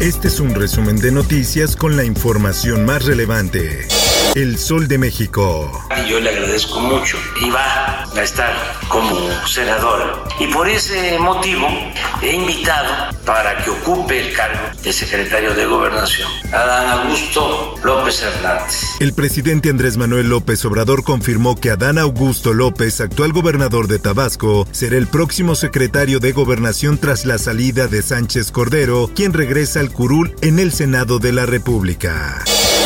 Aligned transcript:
Este 0.00 0.28
es 0.28 0.40
un 0.40 0.54
resumen 0.54 0.96
de 0.96 1.12
noticias 1.12 1.76
con 1.76 1.94
la 1.94 2.04
información 2.04 2.86
más 2.86 3.04
relevante. 3.04 3.86
El 4.34 4.58
Sol 4.58 4.88
de 4.88 4.96
México. 4.96 5.70
Yo 6.08 6.20
le 6.20 6.30
agradezco 6.30 6.80
mucho 6.80 7.18
y 7.44 7.50
va 7.50 8.04
a 8.04 8.22
estar 8.22 8.54
como 8.88 9.14
senadora. 9.46 10.24
Y 10.38 10.46
por 10.46 10.68
ese 10.68 11.18
motivo 11.18 11.66
he 12.22 12.34
invitado 12.34 13.14
para 13.26 13.62
que 13.62 13.70
ocupe 13.70 14.28
el 14.28 14.32
cargo 14.34 14.60
de 14.82 14.92
secretario 14.92 15.54
de 15.54 15.66
Gobernación 15.66 16.28
a 16.52 16.64
Dan 16.64 17.00
Augusto 17.00 17.74
López 17.82 18.22
Hernández. 18.22 18.82
El 19.00 19.12
presidente 19.12 19.68
Andrés 19.68 19.96
Manuel 19.96 20.28
López 20.28 20.64
Obrador 20.64 21.02
confirmó 21.02 21.56
que 21.56 21.70
Adán 21.70 21.98
Augusto 21.98 22.54
López, 22.54 23.00
actual 23.00 23.32
gobernador 23.32 23.88
de 23.88 23.98
Tabasco, 23.98 24.66
será 24.70 24.96
el 24.96 25.08
próximo 25.08 25.54
secretario 25.54 26.20
de 26.20 26.32
Gobernación 26.32 26.98
tras 26.98 27.26
la 27.26 27.38
salida 27.38 27.88
de 27.88 28.02
Sánchez 28.02 28.50
Cordero, 28.52 29.10
quien 29.14 29.32
regresa 29.32 29.80
al 29.80 29.89
curul 29.90 30.34
en 30.42 30.58
el 30.58 30.72
Senado 30.72 31.18
de 31.18 31.32
la 31.32 31.46
República. 31.46 32.42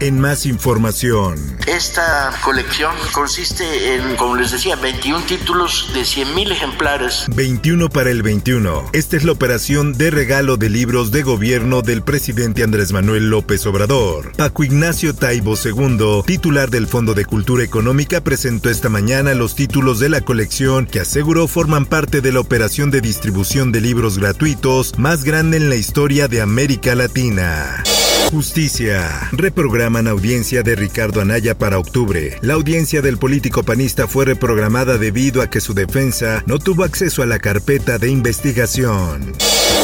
En 0.00 0.20
más 0.20 0.44
información. 0.44 1.56
Esta 1.66 2.30
colección 2.44 2.94
consiste 3.12 3.94
en, 3.94 4.16
como 4.16 4.36
les 4.36 4.50
decía, 4.50 4.76
21 4.76 5.24
títulos 5.24 5.90
de 5.94 6.02
100.000 6.02 6.52
ejemplares. 6.52 7.24
21 7.34 7.88
para 7.88 8.10
el 8.10 8.22
21. 8.22 8.90
Esta 8.92 9.16
es 9.16 9.24
la 9.24 9.32
operación 9.32 9.94
de 9.94 10.10
regalo 10.10 10.58
de 10.58 10.68
libros 10.68 11.10
de 11.12 11.22
gobierno 11.22 11.80
del 11.80 12.02
presidente 12.02 12.62
Andrés 12.62 12.92
Manuel 12.92 13.30
López 13.30 13.64
Obrador. 13.66 14.32
Paco 14.36 14.64
Ignacio 14.64 15.14
Taibo 15.14 15.54
II, 15.56 16.22
titular 16.26 16.68
del 16.68 16.86
Fondo 16.86 17.14
de 17.14 17.24
Cultura 17.24 17.64
Económica, 17.64 18.20
presentó 18.20 18.68
esta 18.68 18.90
mañana 18.90 19.34
los 19.34 19.54
títulos 19.54 19.98
de 19.98 20.10
la 20.10 20.20
colección 20.20 20.86
que 20.86 21.00
aseguró 21.00 21.48
forman 21.48 21.86
parte 21.86 22.20
de 22.20 22.32
la 22.32 22.40
operación 22.40 22.90
de 22.90 23.00
distribución 23.00 23.72
de 23.72 23.80
libros 23.80 24.18
gratuitos 24.18 24.98
más 24.98 25.24
grande 25.24 25.56
en 25.56 25.70
la 25.70 25.76
historia 25.76 26.28
de 26.28 26.42
América 26.42 26.94
Latina. 26.94 27.82
Justicia. 28.30 29.28
Reprograman 29.32 30.08
audiencia 30.08 30.62
de 30.62 30.74
Ricardo 30.74 31.20
Anaya 31.20 31.56
para 31.56 31.78
octubre. 31.78 32.36
La 32.42 32.54
audiencia 32.54 33.00
del 33.00 33.18
político 33.18 33.62
panista 33.62 34.08
fue 34.08 34.24
reprogramada 34.24 34.98
debido 34.98 35.42
a 35.42 35.48
que 35.48 35.60
su 35.60 35.74
defensa 35.74 36.42
no 36.46 36.58
tuvo 36.58 36.82
acceso 36.84 37.22
a 37.22 37.26
la 37.26 37.38
carpeta 37.38 37.98
de 37.98 38.10
investigación. 38.10 39.32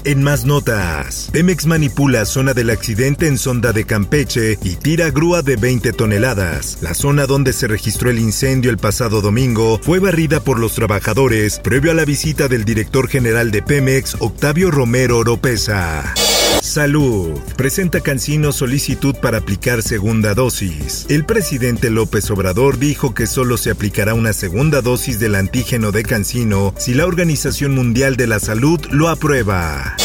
En 0.04 0.22
más 0.24 0.44
notas, 0.44 1.28
Pemex 1.32 1.66
manipula 1.66 2.24
zona 2.24 2.54
del 2.54 2.70
accidente 2.70 3.28
en 3.28 3.38
sonda 3.38 3.72
de 3.72 3.84
Campeche 3.84 4.58
y 4.64 4.74
tira 4.74 5.10
grúa 5.10 5.42
de 5.42 5.54
20 5.54 5.92
toneladas. 5.92 6.78
La 6.80 6.94
zona 6.94 7.26
donde 7.26 7.52
se 7.52 7.68
registró 7.68 8.10
el 8.10 8.18
incendio 8.18 8.72
el 8.72 8.78
pasado 8.78 9.20
domingo 9.20 9.78
fue 9.82 10.00
barrida 10.00 10.40
por 10.40 10.58
los 10.58 10.74
trabajadores 10.74 11.60
previo 11.60 11.92
a 11.92 11.94
la 11.94 12.04
visita 12.04 12.48
del 12.48 12.64
director 12.64 13.08
general 13.08 13.52
de 13.52 13.62
Pemex, 13.62 14.16
Octavio 14.18 14.72
Romero 14.72 15.18
Oropesa. 15.18 16.12
Salud. 16.62 17.40
Presenta 17.56 18.00
Cancino 18.00 18.52
solicitud 18.52 19.16
para 19.16 19.38
aplicar 19.38 19.82
segunda 19.82 20.32
dosis. 20.32 21.06
El 21.08 21.24
presidente 21.24 21.90
López 21.90 22.30
Obrador 22.30 22.78
dijo 22.78 23.14
que 23.14 23.26
solo 23.26 23.56
se 23.56 23.72
aplicará 23.72 24.14
una 24.14 24.32
segunda 24.32 24.80
dosis 24.80 25.18
del 25.18 25.34
antígeno 25.34 25.90
de 25.90 26.04
Cancino 26.04 26.72
si 26.78 26.94
la 26.94 27.04
Organización 27.04 27.74
Mundial 27.74 28.16
de 28.16 28.28
la 28.28 28.38
Salud 28.38 28.80
lo 28.92 29.08
aprueba. 29.08 29.96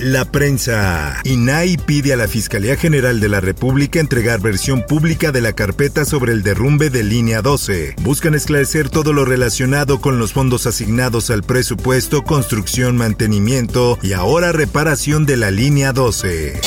La 0.00 0.24
prensa. 0.24 1.20
INAI 1.24 1.78
pide 1.78 2.12
a 2.12 2.16
la 2.16 2.28
Fiscalía 2.28 2.76
General 2.76 3.18
de 3.18 3.28
la 3.28 3.40
República 3.40 3.98
entregar 3.98 4.40
versión 4.40 4.84
pública 4.86 5.32
de 5.32 5.40
la 5.40 5.54
carpeta 5.54 6.04
sobre 6.04 6.32
el 6.32 6.42
derrumbe 6.42 6.90
de 6.90 7.02
línea 7.02 7.40
12. 7.40 7.96
Buscan 8.02 8.34
esclarecer 8.34 8.90
todo 8.90 9.12
lo 9.12 9.24
relacionado 9.24 10.00
con 10.00 10.18
los 10.18 10.32
fondos 10.32 10.66
asignados 10.66 11.30
al 11.30 11.42
presupuesto, 11.42 12.24
construcción, 12.24 12.96
mantenimiento 12.96 13.98
y 14.02 14.12
ahora 14.12 14.52
reparación 14.52 15.24
de 15.24 15.38
la 15.38 15.50
línea 15.50 15.92
12. 15.92 16.60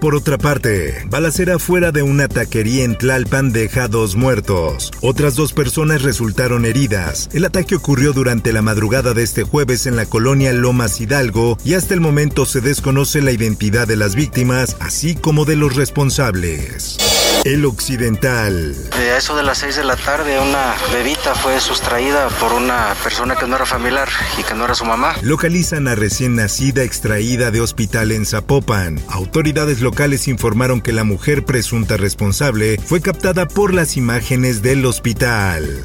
Por 0.00 0.14
otra 0.14 0.36
parte, 0.36 1.06
balacera 1.08 1.58
fuera 1.58 1.90
de 1.90 2.02
una 2.02 2.28
taquería 2.28 2.84
en 2.84 2.98
Tlalpan 2.98 3.50
deja 3.50 3.88
dos 3.88 4.14
muertos. 4.14 4.92
Otras 5.00 5.36
dos 5.36 5.54
personas 5.54 6.02
resultaron 6.02 6.66
heridas. 6.66 7.30
El 7.32 7.46
ataque 7.46 7.76
ocurrió 7.76 8.12
durante 8.12 8.52
la 8.52 8.60
madrugada 8.60 9.14
de 9.14 9.22
este 9.22 9.42
jueves 9.42 9.86
en 9.86 9.96
la 9.96 10.04
colonia 10.04 10.52
Lomas 10.52 11.00
Hidalgo 11.00 11.56
y 11.64 11.74
hasta 11.74 11.94
el 11.94 12.00
momento 12.00 12.44
se 12.44 12.60
desconoce 12.66 13.22
la 13.22 13.30
identidad 13.30 13.86
de 13.86 13.94
las 13.94 14.16
víctimas, 14.16 14.76
así 14.80 15.14
como 15.14 15.44
de 15.44 15.54
los 15.54 15.76
responsables. 15.76 16.98
El 17.44 17.64
Occidental. 17.64 18.74
A 18.90 19.16
eso 19.16 19.36
de 19.36 19.44
las 19.44 19.58
6 19.58 19.76
de 19.76 19.84
la 19.84 19.94
tarde, 19.94 20.40
una 20.40 20.74
bebita 20.92 21.36
fue 21.36 21.60
sustraída 21.60 22.28
por 22.40 22.52
una 22.52 22.96
persona 23.04 23.36
que 23.36 23.46
no 23.46 23.54
era 23.54 23.66
familiar 23.66 24.08
y 24.36 24.42
que 24.42 24.54
no 24.54 24.64
era 24.64 24.74
su 24.74 24.84
mamá. 24.84 25.14
Localizan 25.22 25.86
a 25.86 25.94
recién 25.94 26.34
nacida 26.34 26.82
extraída 26.82 27.52
de 27.52 27.60
hospital 27.60 28.10
en 28.10 28.26
Zapopan. 28.26 29.00
Autoridades 29.10 29.80
locales 29.80 30.26
informaron 30.26 30.80
que 30.80 30.92
la 30.92 31.04
mujer 31.04 31.44
presunta 31.44 31.96
responsable 31.96 32.80
fue 32.84 33.00
captada 33.00 33.46
por 33.46 33.72
las 33.72 33.96
imágenes 33.96 34.60
del 34.60 34.84
hospital. 34.84 35.84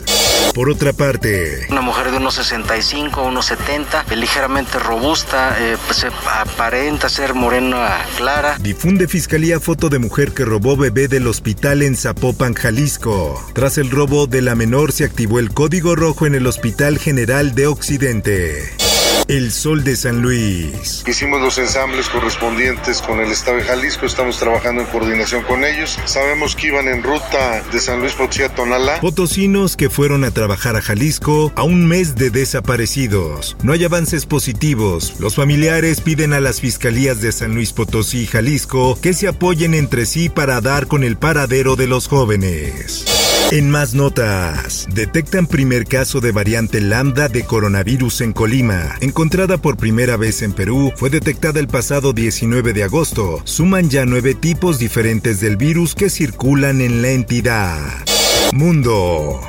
Por 0.54 0.70
otra 0.70 0.92
parte, 0.92 1.66
una 1.70 1.82
mujer 1.82 2.12
de 2.12 2.18
unos 2.18 2.36
65, 2.36 3.24
unos 3.24 3.46
70, 3.46 4.06
ligeramente 4.16 4.80
robusta, 4.80 5.56
eh, 5.58 5.78
pues, 5.86 6.00
se 6.00 6.08
aparenta 6.08 7.08
ser 7.08 7.34
morena 7.34 8.06
clara. 8.18 8.58
Difunde 8.60 9.08
fiscalía 9.08 9.62
foto 9.62 9.88
de 9.90 10.00
mujer 10.00 10.34
que 10.34 10.44
robó 10.44 10.76
bebé 10.76 11.08
del 11.08 11.28
hospital 11.28 11.82
en 11.82 11.96
Zapopan, 11.96 12.54
Jalisco. 12.54 13.42
Tras 13.54 13.78
el 13.78 13.92
robo 13.92 14.28
de 14.28 14.42
la 14.42 14.56
menor 14.56 14.92
se 14.92 15.06
activó 15.06 15.40
el 15.40 15.54
código 15.54 15.96
rojo 15.96 16.26
en 16.26 16.36
el 16.36 16.46
Hospital 16.46 17.00
General 17.00 17.56
de 17.56 17.68
Occidente. 17.68 18.91
El 19.32 19.54
Sol 19.54 19.86
de 19.86 19.96
San 19.96 20.22
Luis. 20.22 21.06
Hicimos 21.08 21.40
los 21.40 21.58
ensambles 21.58 22.10
correspondientes 22.10 23.02
con 23.02 23.22
el 23.22 23.32
Estado 23.32 23.60
de 23.60 23.64
Jalisco, 23.64 24.06
estamos 24.06 24.38
trabajando 24.38 24.82
en 24.82 24.90
coordinación 24.90 25.44
con 25.44 25.64
ellos. 25.64 25.98
Sabemos 26.04 26.54
que 26.54 26.68
iban 26.68 26.90
en 26.90 27.02
ruta 27.02 27.64
de 27.72 27.80
San 27.80 28.02
Luis 28.02 28.12
Potosí 28.12 28.44
a 28.44 28.54
Tonalá. 28.54 29.00
Potosinos 29.00 29.78
que 29.78 29.90
fueron 29.90 30.26
a 30.26 30.32
trabajar 30.32 30.76
a 30.76 30.82
Jalisco 30.82 31.54
a 31.56 31.64
un 31.64 31.88
mes 31.88 32.16
de 32.16 32.30
desaparecidos. 32.30 33.56
No 33.64 33.72
hay 33.72 33.86
avances 33.86 34.26
positivos. 34.26 35.14
Los 35.22 35.36
familiares 35.36 36.02
piden 36.02 36.34
a 36.34 36.42
las 36.42 36.60
fiscalías 36.60 37.22
de 37.22 37.32
San 37.32 37.56
Luis 37.56 37.72
Potosí 37.72 38.24
y 38.24 38.28
Jalisco 38.28 39.00
que 39.02 39.14
se 39.14 39.30
apoyen 39.30 39.76
entre 39.76 40.08
sí 40.08 40.28
para 40.28 40.60
dar 40.60 40.88
con 40.88 41.06
el 41.06 41.16
paradero 41.16 41.78
de 41.78 41.88
los 41.88 42.10
jóvenes. 42.10 43.06
En 43.52 43.70
más 43.70 43.94
notas, 43.94 44.88
detectan 44.94 45.46
primer 45.46 45.86
caso 45.86 46.22
de 46.22 46.32
variante 46.32 46.80
lambda 46.80 47.28
de 47.28 47.44
coronavirus 47.44 48.22
en 48.22 48.32
Colima. 48.32 48.96
Encontrada 49.22 49.60
por 49.60 49.78
primera 49.78 50.18
vez 50.18 50.42
en 50.42 50.52
Perú, 50.52 50.92
fue 50.96 51.12
detectada 51.12 51.60
el 51.60 51.68
pasado 51.68 52.12
19 52.12 52.74
de 52.74 52.84
agosto. 52.84 53.40
Suman 53.44 53.88
ya 53.88 54.04
nueve 54.04 54.34
tipos 54.34 54.80
diferentes 54.80 55.40
del 55.40 55.58
virus 55.58 55.94
que 55.94 56.10
circulan 56.10 56.82
en 56.82 57.04
la 57.04 57.10
entidad. 57.10 57.78
Mundo. 58.52 59.40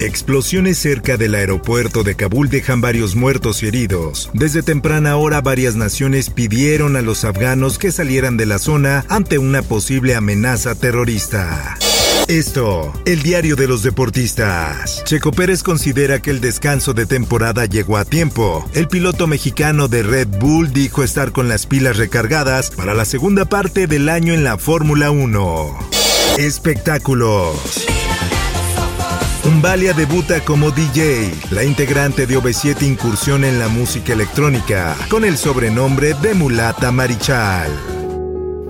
Explosiones 0.00 0.78
cerca 0.78 1.16
del 1.16 1.34
aeropuerto 1.34 2.02
de 2.02 2.16
Kabul 2.16 2.48
dejan 2.48 2.80
varios 2.80 3.16
muertos 3.16 3.62
y 3.62 3.68
heridos. 3.68 4.30
Desde 4.32 4.62
temprana 4.62 5.16
hora 5.16 5.40
varias 5.40 5.76
naciones 5.76 6.30
pidieron 6.30 6.96
a 6.96 7.02
los 7.02 7.24
afganos 7.24 7.78
que 7.78 7.92
salieran 7.92 8.36
de 8.36 8.46
la 8.46 8.58
zona 8.58 9.04
ante 9.08 9.38
una 9.38 9.62
posible 9.62 10.14
amenaza 10.14 10.74
terrorista. 10.74 11.76
Esto, 12.28 12.92
el 13.06 13.22
diario 13.22 13.56
de 13.56 13.66
los 13.66 13.82
deportistas. 13.82 15.02
Checo 15.04 15.32
Pérez 15.32 15.64
considera 15.64 16.22
que 16.22 16.30
el 16.30 16.40
descanso 16.40 16.94
de 16.94 17.06
temporada 17.06 17.64
llegó 17.64 17.96
a 17.96 18.04
tiempo. 18.04 18.68
El 18.72 18.86
piloto 18.86 19.26
mexicano 19.26 19.88
de 19.88 20.04
Red 20.04 20.28
Bull 20.38 20.72
dijo 20.72 21.02
estar 21.02 21.32
con 21.32 21.48
las 21.48 21.66
pilas 21.66 21.96
recargadas 21.96 22.70
para 22.70 22.94
la 22.94 23.04
segunda 23.04 23.46
parte 23.46 23.88
del 23.88 24.08
año 24.08 24.32
en 24.32 24.44
la 24.44 24.58
Fórmula 24.58 25.10
1. 25.10 25.99
Espectáculos. 26.40 27.86
Umbalia 29.44 29.92
debuta 29.92 30.40
como 30.40 30.70
DJ. 30.70 31.30
La 31.50 31.64
integrante 31.64 32.26
de 32.26 32.38
OV7 32.38 32.80
incursión 32.80 33.44
en 33.44 33.58
la 33.58 33.68
música 33.68 34.14
electrónica 34.14 34.96
con 35.10 35.26
el 35.26 35.36
sobrenombre 35.36 36.14
de 36.14 36.32
Mulata 36.32 36.92
Marichal. 36.92 37.70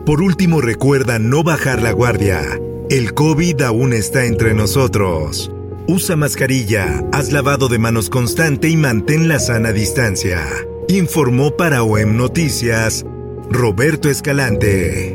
Por 0.04 0.20
último, 0.20 0.60
recuerda 0.60 1.20
no 1.20 1.44
bajar 1.44 1.80
la 1.80 1.92
guardia. 1.92 2.42
El 2.90 3.14
COVID 3.14 3.62
aún 3.62 3.92
está 3.92 4.24
entre 4.24 4.52
nosotros. 4.52 5.52
Usa 5.86 6.16
mascarilla, 6.16 7.04
haz 7.12 7.30
lavado 7.30 7.68
de 7.68 7.78
manos 7.78 8.10
constante 8.10 8.68
y 8.68 8.76
mantén 8.76 9.28
la 9.28 9.38
sana 9.38 9.70
distancia. 9.70 10.44
Informó 10.88 11.56
para 11.56 11.84
OEM 11.84 12.16
Noticias 12.16 13.06
Roberto 13.48 14.08
Escalante. 14.08 15.14